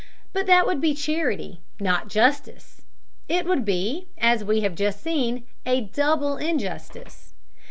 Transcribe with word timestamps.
But 0.33 0.47
that 0.47 0.65
would 0.65 0.81
be 0.81 0.95
charity, 0.95 1.59
not 1.79 2.07
justice. 2.09 2.81
It 3.29 3.45
would 3.45 3.63
be, 3.63 4.07
as 4.17 4.43
we 4.43 4.61
have 4.61 4.73
just 4.73 5.01
seen, 5.03 5.43
a 5.63 5.81
double 5.81 6.37
injustice. 6.37 7.35